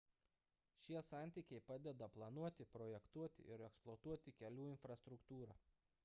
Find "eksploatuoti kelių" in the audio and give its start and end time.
3.67-4.65